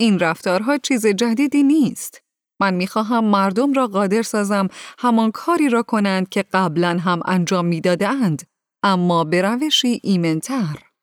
این 0.00 0.18
رفتارها 0.18 0.78
چیز 0.78 1.06
جدیدی 1.06 1.62
نیست. 1.62 2.22
من 2.60 2.74
می‌خواهم 2.74 3.24
مردم 3.24 3.72
را 3.72 3.86
قادر 3.86 4.22
سازم 4.22 4.68
همان 4.98 5.30
کاری 5.30 5.68
را 5.68 5.82
کنند 5.82 6.28
که 6.28 6.42
قبلا 6.42 6.98
هم 6.98 7.20
انجام 7.24 7.66
می‌دادند 7.66 8.42
اما 8.82 9.24
به 9.24 9.42
روشی 9.42 10.00
ایمنتر. 10.02 10.93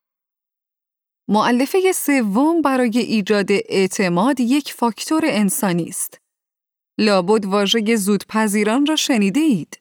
معلفه 1.32 1.92
سوم 1.92 2.62
برای 2.62 3.00
ایجاد 3.00 3.52
اعتماد 3.52 4.40
یک 4.40 4.74
فاکتور 4.74 5.22
انسانی 5.26 5.84
است. 5.84 6.22
لابد 6.98 7.46
واژه 7.46 7.96
زودپذیران 7.96 8.86
را 8.86 8.96
شنیده 8.96 9.40
اید. 9.40 9.80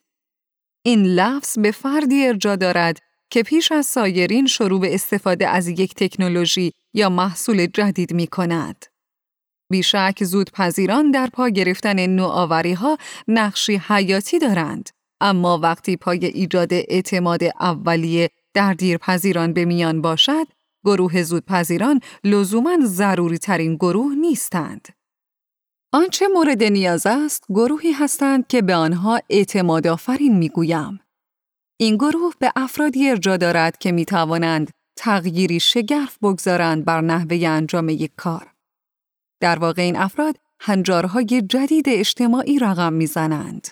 این 0.85 1.05
لفظ 1.05 1.59
به 1.59 1.71
فردی 1.71 2.27
ارجا 2.27 2.55
دارد 2.55 2.99
که 3.29 3.43
پیش 3.43 3.71
از 3.71 3.85
سایرین 3.85 4.47
شروع 4.47 4.79
به 4.79 4.93
استفاده 4.93 5.47
از 5.47 5.67
یک 5.67 5.93
تکنولوژی 5.93 6.73
یا 6.93 7.09
محصول 7.09 7.65
جدید 7.65 8.13
می 8.13 8.27
کند. 8.27 8.85
بیشک 9.71 10.23
زودپذیران 10.23 11.11
در 11.11 11.27
پا 11.27 11.49
گرفتن 11.49 12.05
نوآوری 12.05 12.73
ها 12.73 12.97
نقشی 13.27 13.81
حیاتی 13.87 14.39
دارند. 14.39 14.89
اما 15.21 15.57
وقتی 15.57 15.97
پای 15.97 16.25
ایجاد 16.25 16.73
اعتماد 16.73 17.43
اولیه 17.43 18.29
در 18.53 18.73
دیرپذیران 18.73 19.53
به 19.53 19.65
میان 19.65 20.01
باشد، 20.01 20.47
گروه 20.85 21.23
زودپذیران 21.23 21.99
لزوما 22.23 22.77
ضروری 22.83 23.37
ترین 23.37 23.75
گروه 23.75 24.15
نیستند. 24.15 24.87
آنچه 25.93 26.27
مورد 26.27 26.63
نیاز 26.63 27.07
است، 27.07 27.45
گروهی 27.49 27.91
هستند 27.91 28.47
که 28.47 28.61
به 28.61 28.75
آنها 28.75 29.19
اعتماد 29.29 29.87
آفرین 29.87 30.37
می 30.37 30.49
گویم. 30.49 30.99
این 31.79 31.95
گروه 31.95 32.33
به 32.39 32.51
افرادی 32.55 33.09
ارجا 33.09 33.37
دارد 33.37 33.77
که 33.77 33.91
می 33.91 34.05
توانند 34.05 34.71
تغییری 34.97 35.59
شگرف 35.59 36.17
بگذارند 36.21 36.85
بر 36.85 37.01
نحوه 37.01 37.47
انجام 37.47 37.89
یک 37.89 38.11
کار. 38.17 38.53
در 39.39 39.59
واقع 39.59 39.81
این 39.81 39.97
افراد 39.97 40.35
هنجارهای 40.59 41.41
جدید 41.41 41.89
اجتماعی 41.89 42.59
رقم 42.59 42.93
می‌زنند. 42.93 43.67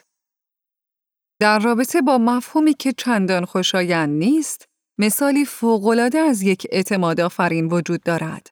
در 1.39 1.59
رابطه 1.59 2.01
با 2.01 2.17
مفهومی 2.17 2.73
که 2.73 2.93
چندان 2.93 3.45
خوشایند 3.45 4.09
نیست، 4.09 4.68
مثالی 5.01 5.45
فوق‌العاده 5.45 6.19
از 6.19 6.41
یک 6.41 6.67
اعتماد 6.71 7.21
آفرین 7.21 7.65
وجود 7.65 8.03
دارد. 8.03 8.49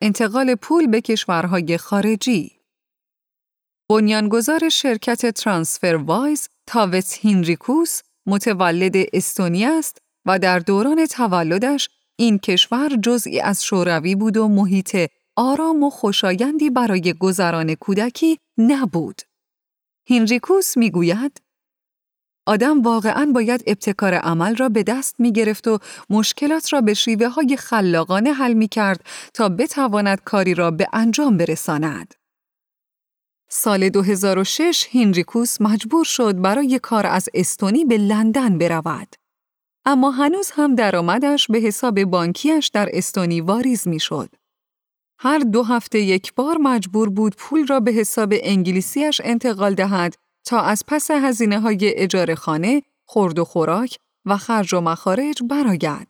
انتقال 0.00 0.54
پول 0.54 0.86
به 0.86 1.00
کشورهای 1.00 1.78
خارجی. 1.78 2.52
بنیانگذار 3.90 4.68
شرکت 4.68 5.26
TransferWise 5.26 6.48
تاوت 6.66 7.18
هینریکوس 7.20 8.00
متولد 8.26 8.94
استونیا 9.12 9.78
است 9.78 9.98
و 10.26 10.38
در 10.38 10.58
دوران 10.58 11.06
تولدش 11.06 11.88
این 12.16 12.38
کشور 12.38 12.88
جزئی 13.02 13.40
از 13.40 13.64
شوروی 13.64 14.14
بود 14.14 14.36
و 14.36 14.48
محیط 14.48 15.10
آرام 15.36 15.82
و 15.82 15.90
خوشایندی 15.90 16.70
برای 16.70 17.12
گذران 17.12 17.74
کودکی 17.74 18.38
نبود. 18.58 19.22
هینریکوس 20.08 20.76
می‌گوید 20.76 21.41
آدم 22.46 22.82
واقعا 22.82 23.32
باید 23.34 23.64
ابتکار 23.66 24.14
عمل 24.14 24.56
را 24.56 24.68
به 24.68 24.82
دست 24.82 25.20
می 25.20 25.32
گرفت 25.32 25.68
و 25.68 25.78
مشکلات 26.10 26.72
را 26.72 26.80
به 26.80 26.94
شیوه 26.94 27.28
های 27.28 27.56
خلاقانه 27.56 28.32
حل 28.32 28.52
می 28.52 28.68
کرد 28.68 29.06
تا 29.34 29.48
بتواند 29.48 30.20
کاری 30.24 30.54
را 30.54 30.70
به 30.70 30.88
انجام 30.92 31.36
برساند. 31.36 32.14
سال 33.48 33.88
2006 33.88 34.86
هینریکوس 34.90 35.60
مجبور 35.60 36.04
شد 36.04 36.40
برای 36.40 36.78
کار 36.78 37.06
از 37.06 37.28
استونی 37.34 37.84
به 37.84 37.98
لندن 37.98 38.58
برود. 38.58 39.16
اما 39.84 40.10
هنوز 40.10 40.50
هم 40.50 40.74
درآمدش 40.74 41.46
به 41.46 41.58
حساب 41.58 42.04
بانکیش 42.04 42.68
در 42.68 42.88
استونی 42.92 43.40
واریز 43.40 43.88
می 43.88 44.00
شد. 44.00 44.34
هر 45.18 45.38
دو 45.38 45.62
هفته 45.62 46.00
یک 46.00 46.34
بار 46.34 46.58
مجبور 46.58 47.10
بود 47.10 47.34
پول 47.36 47.66
را 47.66 47.80
به 47.80 47.92
حساب 47.92 48.34
انگلیسیش 48.42 49.20
انتقال 49.24 49.74
دهد 49.74 50.14
تا 50.44 50.60
از 50.60 50.84
پس 50.86 51.10
هزینه 51.10 51.60
های 51.60 51.94
اجاره 51.96 52.34
خانه، 52.34 52.82
خورد 53.04 53.38
و 53.38 53.44
خوراک 53.44 53.98
و 54.24 54.36
خرج 54.36 54.74
و 54.74 54.80
مخارج 54.80 55.42
برآید. 55.50 56.08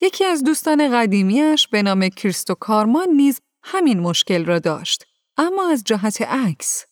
یکی 0.00 0.24
از 0.24 0.44
دوستان 0.44 0.90
قدیمیش 0.92 1.68
به 1.68 1.82
نام 1.82 2.08
کریستو 2.08 2.54
کارمان 2.54 3.08
نیز 3.08 3.40
همین 3.62 4.00
مشکل 4.00 4.44
را 4.44 4.58
داشت، 4.58 5.04
اما 5.36 5.70
از 5.70 5.84
جهت 5.84 6.22
عکس. 6.22 6.84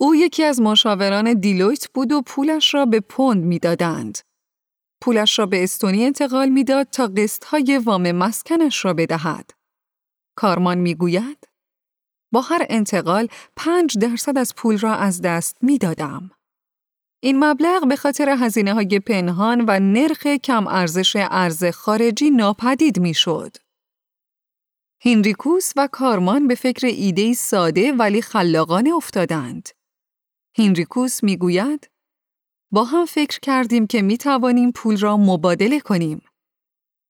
او 0.00 0.14
یکی 0.16 0.44
از 0.44 0.60
مشاوران 0.60 1.40
دیلویت 1.40 1.88
بود 1.94 2.12
و 2.12 2.22
پولش 2.22 2.74
را 2.74 2.86
به 2.86 3.00
پوند 3.00 3.44
می‌دادند. 3.44 4.18
پولش 5.00 5.38
را 5.38 5.46
به 5.46 5.64
استونی 5.64 6.04
انتقال 6.04 6.48
می‌داد 6.48 6.86
تا 6.86 7.06
قسطهای 7.06 7.78
وام 7.78 8.12
مسکنش 8.12 8.84
را 8.84 8.94
بدهد. 8.94 9.50
کارمان 10.36 10.78
می‌گوید 10.78 11.48
با 12.32 12.40
هر 12.40 12.66
انتقال 12.70 13.28
پنج 13.56 13.98
درصد 13.98 14.38
از 14.38 14.54
پول 14.54 14.78
را 14.78 14.94
از 14.94 15.22
دست 15.22 15.56
می‌دادم. 15.62 16.30
این 17.22 17.44
مبلغ 17.44 17.88
به 17.88 17.96
خاطر 17.96 18.36
هزینه 18.40 18.74
های 18.74 19.00
پنهان 19.00 19.64
و 19.68 19.80
نرخ 19.80 20.26
کم 20.26 20.66
ارزش 20.66 21.16
ارز 21.16 21.64
خارجی 21.64 22.30
ناپدید 22.30 23.00
می‌شد. 23.00 23.56
هینریکوس 25.02 25.72
و 25.76 25.88
کارمان 25.92 26.48
به 26.48 26.54
فکر 26.54 26.86
ایده 26.86 27.32
ساده 27.32 27.92
ولی 27.92 28.22
خلاقانه 28.22 28.94
افتادند. 28.94 29.68
هینریکوس 30.56 31.22
می‌گوید 31.22 31.90
با 32.72 32.84
هم 32.84 33.04
فکر 33.04 33.40
کردیم 33.40 33.86
که 33.86 34.02
می 34.02 34.18
توانیم 34.18 34.72
پول 34.72 34.96
را 34.96 35.16
مبادله 35.16 35.80
کنیم. 35.80 36.22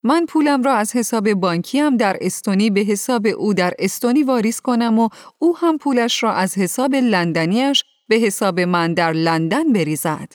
من 0.07 0.27
پولم 0.27 0.63
را 0.63 0.75
از 0.75 0.97
حساب 0.97 1.33
بانکیم 1.33 1.97
در 1.97 2.17
استونی 2.21 2.71
به 2.71 2.81
حساب 2.81 3.27
او 3.27 3.55
در 3.55 3.75
استونی 3.79 4.23
واریز 4.23 4.61
کنم 4.61 4.99
و 4.99 5.09
او 5.39 5.57
هم 5.57 5.79
پولش 5.79 6.23
را 6.23 6.33
از 6.33 6.59
حساب 6.59 6.95
لندنیش 6.95 7.85
به 8.09 8.17
حساب 8.17 8.61
من 8.61 8.95
در 8.95 9.13
لندن 9.13 9.73
بریزد. 9.73 10.33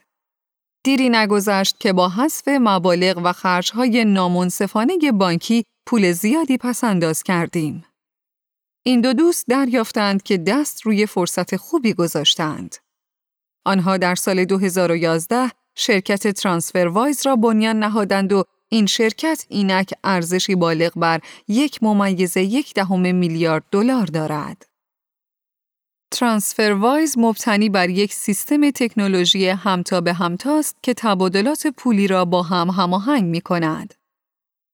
دیری 0.83 1.09
نگذشت 1.09 1.79
که 1.79 1.93
با 1.93 2.09
حذف 2.09 2.47
مبالغ 2.47 3.21
و 3.23 3.33
خرجهای 3.33 4.05
نامنصفانه 4.05 5.11
بانکی 5.11 5.63
پول 5.85 6.11
زیادی 6.11 6.57
پس 6.57 6.83
انداز 6.83 7.23
کردیم. 7.23 7.85
این 8.83 9.01
دو 9.01 9.13
دوست 9.13 9.47
دریافتند 9.47 10.23
که 10.23 10.37
دست 10.37 10.81
روی 10.81 11.05
فرصت 11.05 11.55
خوبی 11.55 11.93
گذاشتند. 11.93 12.75
آنها 13.65 13.97
در 13.97 14.15
سال 14.15 14.45
2011 14.45 15.51
شرکت 15.75 16.27
ترانسفر 16.27 16.87
وایز 16.87 17.25
را 17.25 17.35
بنیان 17.35 17.79
نهادند 17.79 18.33
و 18.33 18.43
این 18.73 18.85
شرکت 18.85 19.45
اینک 19.49 19.93
ارزشی 20.03 20.55
بالغ 20.55 20.91
بر 20.95 21.21
یک 21.47 21.83
ممیز 21.83 22.37
یک 22.37 22.73
دهم 22.73 23.15
میلیارد 23.15 23.63
دلار 23.71 24.05
دارد. 24.05 24.65
ترانسفر 26.11 26.71
وایز 26.79 27.17
مبتنی 27.17 27.69
بر 27.69 27.89
یک 27.89 28.13
سیستم 28.13 28.71
تکنولوژی 28.71 29.47
همتا 29.47 30.01
به 30.01 30.13
همتاست 30.13 30.75
که 30.83 30.93
تبادلات 30.93 31.67
پولی 31.67 32.07
را 32.07 32.25
با 32.25 32.43
هم 32.43 32.69
هماهنگ 32.69 33.23
می 33.23 33.41
کند. 33.41 33.93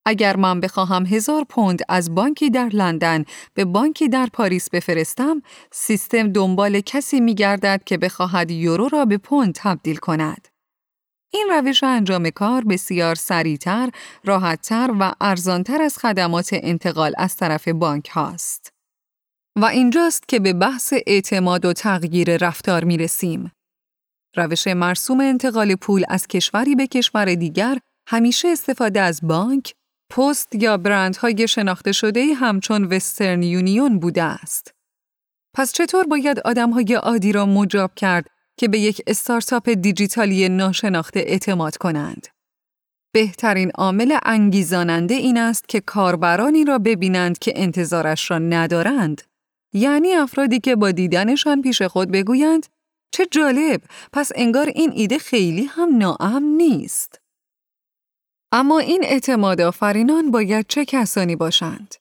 اگر 0.06 0.36
من 0.36 0.60
بخواهم 0.60 1.06
هزار 1.06 1.44
پوند 1.50 1.82
از 1.90 2.16
بانکی 2.16 2.50
در 2.50 2.70
لندن 2.70 3.26
به 3.54 3.66
بانکی 3.66 4.10
در 4.10 4.28
پاریس 4.34 4.70
بفرستم، 4.70 5.42
سیستم 5.72 6.32
دنبال 6.32 6.80
کسی 6.80 7.20
می 7.20 7.36
گردد 7.36 7.82
که 7.86 7.98
بخواهد 7.98 8.52
یورو 8.52 8.88
را 8.88 9.06
به 9.06 9.18
پوند 9.18 9.54
تبدیل 9.56 9.96
کند. 9.98 10.48
این 11.34 11.48
روش 11.52 11.84
انجام 11.84 12.30
کار 12.30 12.64
بسیار 12.64 13.16
سریعتر، 13.16 13.90
راحتتر 14.24 14.92
و 15.00 15.14
ارزانتر 15.22 15.82
از 15.82 15.98
خدمات 15.98 16.50
انتقال 16.54 17.14
از 17.18 17.36
طرف 17.36 17.68
بانک 17.68 18.10
هاست. 18.10 18.74
و 19.56 19.66
اینجاست 19.66 20.28
که 20.28 20.40
به 20.40 20.54
بحث 20.54 20.94
اعتماد 21.08 21.66
و 21.66 21.74
تغییر 21.74 22.38
رفتار 22.38 22.84
می 22.84 22.98
رسیم. 22.98 23.52
روش 24.36 24.68
مرسوم 24.68 25.20
انتقال 25.20 25.76
پول 25.76 26.04
از 26.10 26.28
کشوری 26.28 26.76
به 26.76 26.88
کشور 26.88 27.36
دیگر 27.36 27.80
همیشه 28.08 28.48
استفاده 28.48 29.02
از 29.02 29.20
بانک، 29.24 29.74
پست 30.10 30.56
یا 30.56 30.78
برندهای 30.78 31.48
شناخته 31.48 31.92
شده 31.92 32.34
همچون 32.34 32.84
وسترن 32.84 33.44
یونیون 33.44 34.00
بوده 34.00 34.24
است. 34.24 34.72
پس 35.56 35.72
چطور 35.74 36.04
باید 36.04 36.40
آدمهای 36.40 36.94
عادی 36.94 37.32
را 37.32 37.46
مجاب 37.46 37.96
کرد 37.96 38.30
که 38.58 38.68
به 38.68 38.80
یک 38.80 39.02
استارتاپ 39.08 39.70
دیجیتالی 39.70 40.50
ناشناخته 40.50 41.20
اعتماد 41.20 41.78
کنند؟ 41.78 42.28
بهترین 43.14 43.72
عامل 43.72 44.18
انگیزاننده 44.26 45.14
این 45.14 45.38
است 45.38 45.68
که 45.68 45.82
کاربرانی 45.82 46.66
را 46.66 46.78
ببینند 46.78 47.40
که 47.40 47.54
انتظارش 47.56 48.32
را 48.32 48.38
ندارند. 48.38 49.22
یعنی 49.74 50.14
افرادی 50.14 50.60
که 50.60 50.76
با 50.76 50.92
دیدنشان 50.92 51.62
پیش 51.62 51.82
خود 51.82 52.12
بگویند 52.12 52.66
چه 53.12 53.26
جالب 53.32 53.82
پس 54.14 54.32
انگار 54.36 54.68
این 54.68 54.92
ایده 54.96 55.18
خیلی 55.18 55.64
هم 55.64 55.98
ناامن 55.98 56.44
نیست. 56.44 57.22
اما 58.52 58.80
این 58.80 59.04
اعتماد 59.04 59.62
آفرینان 59.62 60.32
باید 60.32 60.66
چه 60.68 60.86
کسانی 60.86 61.36
باشند؟ 61.36 61.96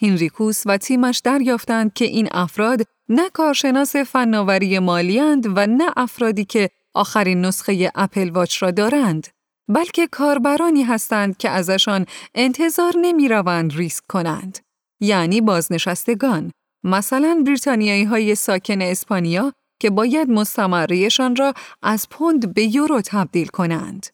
هینریکوس 0.00 0.62
و 0.66 0.78
تیمش 0.78 1.18
دریافتند 1.18 1.92
که 1.92 2.04
این 2.04 2.28
افراد 2.32 2.86
نه 3.08 3.30
کارشناس 3.30 3.96
فناوری 3.96 4.78
مالیند 4.78 5.46
و 5.46 5.66
نه 5.66 5.92
افرادی 5.96 6.44
که 6.44 6.70
آخرین 6.94 7.44
نسخه 7.44 7.90
Apple 7.94 8.30
Watch 8.30 8.62
را 8.62 8.70
دارند، 8.70 9.26
بلکه 9.68 10.06
کاربرانی 10.06 10.82
هستند 10.82 11.36
که 11.36 11.50
ازشان 11.50 12.06
انتظار 12.34 12.92
نمی 13.00 13.28
روند 13.28 13.72
ریسک 13.76 14.04
کنند. 14.08 14.58
یعنی 15.00 15.40
بازنشستگان، 15.40 16.50
مثلا 16.84 17.42
بریتانیایی 17.46 18.04
های 18.04 18.34
ساکن 18.34 18.82
اسپانیا 18.82 19.52
که 19.80 19.90
باید 19.90 20.30
مستمریشان 20.30 21.36
را 21.36 21.54
از 21.82 22.08
پوند 22.08 22.54
به 22.54 22.76
یورو 22.76 23.00
تبدیل 23.00 23.46
کنند. 23.46 24.06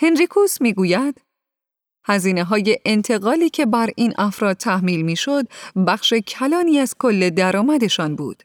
هنریکوس 0.00 0.60
می‌گوید 0.60 1.20
هزینه 2.08 2.44
های 2.44 2.78
انتقالی 2.84 3.50
که 3.50 3.66
بر 3.66 3.90
این 3.96 4.14
افراد 4.18 4.56
تحمیل 4.56 5.02
می‌شد 5.02 5.46
بخش 5.86 6.12
کلانی 6.14 6.78
از 6.78 6.94
کل 6.98 7.30
درآمدشان 7.30 8.16
بود. 8.16 8.42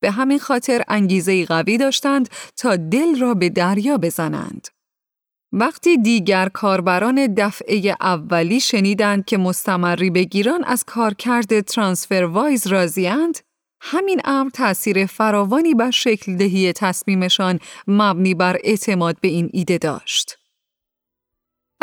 به 0.00 0.10
همین 0.10 0.38
خاطر 0.38 0.82
انگیزه 0.88 1.44
قوی 1.44 1.78
داشتند 1.78 2.28
تا 2.56 2.76
دل 2.76 3.20
را 3.20 3.34
به 3.34 3.48
دریا 3.48 3.98
بزنند. 3.98 4.68
وقتی 5.52 5.96
دیگر 5.96 6.48
کاربران 6.48 7.34
دفعه 7.34 7.96
اولی 8.00 8.60
شنیدند 8.60 9.24
که 9.24 9.38
مستمری 9.38 10.10
بگیران 10.10 10.64
از 10.64 10.84
کارکرد 10.84 11.60
ترانسفر 11.60 12.24
وایز 12.24 12.66
راضیاند، 12.66 13.38
همین 13.80 14.20
امر 14.24 14.50
تأثیر 14.50 15.06
فراوانی 15.06 15.74
بر 15.74 15.90
شکل 15.90 16.36
دهی 16.36 16.72
تصمیمشان 16.72 17.58
مبنی 17.86 18.34
بر 18.34 18.56
اعتماد 18.64 19.16
به 19.20 19.28
این 19.28 19.50
ایده 19.52 19.78
داشت. 19.78 20.43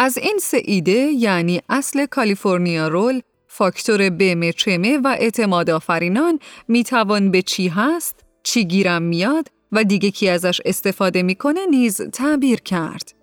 از 0.03 0.17
این 0.17 0.37
سه 0.41 0.61
ایده 0.65 0.91
یعنی 0.91 1.61
اصل 1.69 2.05
کالیفرنیا 2.05 2.87
رول، 2.87 3.21
فاکتور 3.47 4.09
بمه 4.09 4.53
چمه 4.53 4.97
و 4.97 5.15
اعتماد 5.19 5.69
آفرینان 5.69 6.39
می 6.67 6.83
توان 6.83 7.31
به 7.31 7.41
چی 7.41 7.67
هست، 7.67 8.15
چی 8.43 8.65
گیرم 8.65 9.01
میاد 9.01 9.47
و 9.71 9.83
دیگه 9.83 10.11
کی 10.11 10.29
ازش 10.29 10.61
استفاده 10.65 11.23
می‌کنه 11.23 11.65
نیز 11.65 12.01
تعبیر 12.01 12.61
کرد. 12.61 13.13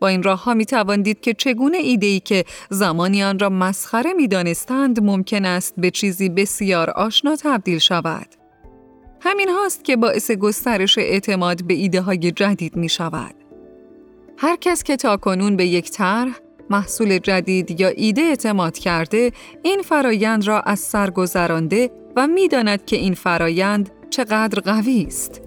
با 0.00 0.08
این 0.08 0.22
راه 0.22 0.44
ها 0.44 0.54
می 0.54 0.64
تواندید 0.64 1.20
که 1.20 1.34
چگونه 1.34 1.78
ایده‌ای 1.78 2.20
که 2.20 2.44
زمانی 2.70 3.22
آن 3.22 3.38
را 3.38 3.48
مسخره 3.48 4.12
می 4.12 4.28
دانستند 4.28 5.02
ممکن 5.02 5.44
است 5.44 5.74
به 5.76 5.90
چیزی 5.90 6.28
بسیار 6.28 6.90
آشنا 6.90 7.36
تبدیل 7.36 7.78
شود. 7.78 8.28
همین 9.20 9.48
هاست 9.48 9.84
که 9.84 9.96
باعث 9.96 10.30
گسترش 10.30 10.98
اعتماد 10.98 11.64
به 11.64 11.74
ایده 11.74 12.00
های 12.00 12.32
جدید 12.32 12.76
می 12.76 12.88
شود. 12.88 13.34
هر 14.40 14.56
کس 14.56 14.82
که 14.82 14.96
تاکنون 14.96 15.56
به 15.56 15.66
یک 15.66 15.90
طرح، 15.90 16.30
محصول 16.70 17.18
جدید 17.18 17.80
یا 17.80 17.88
ایده 17.88 18.22
اعتماد 18.22 18.78
کرده، 18.78 19.32
این 19.62 19.82
فرایند 19.82 20.46
را 20.46 20.60
از 20.60 20.78
سر 20.78 21.10
گذرانده 21.10 21.90
و 22.16 22.26
می‌داند 22.26 22.84
که 22.84 22.96
این 22.96 23.14
فرایند 23.14 23.90
چقدر 24.10 24.60
قوی 24.60 25.02
است. 25.02 25.40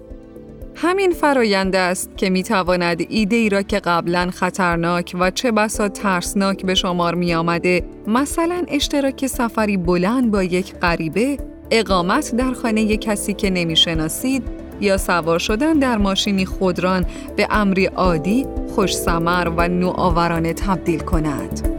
همین 0.74 1.10
فرایند 1.10 1.76
است 1.76 2.16
که 2.16 2.30
می 2.30 2.42
تواند 2.42 3.06
ایده 3.08 3.36
ای 3.36 3.48
را 3.48 3.62
که 3.62 3.78
قبلا 3.78 4.30
خطرناک 4.30 5.16
و 5.20 5.30
چه 5.30 5.52
بسا 5.52 5.88
ترسناک 5.88 6.66
به 6.66 6.74
شمار 6.74 7.14
می 7.14 7.34
آمده 7.34 7.84
مثلا 8.06 8.64
اشتراک 8.68 9.26
سفری 9.26 9.76
بلند 9.76 10.30
با 10.30 10.42
یک 10.42 10.74
غریبه 10.74 11.38
اقامت 11.70 12.34
در 12.34 12.52
خانه 12.52 12.96
کسی 12.96 13.34
که 13.34 13.50
نمی 13.50 13.76
شناسید 13.76 14.61
یا 14.80 14.96
سوار 14.96 15.38
شدن 15.38 15.72
در 15.72 15.96
ماشینی 15.96 16.46
خودران 16.46 17.06
به 17.36 17.46
امری 17.50 17.86
عادی، 17.86 18.46
خوش 18.74 18.94
و 19.56 19.68
نوآورانه 19.68 20.52
تبدیل 20.52 21.00
کند. 21.00 21.71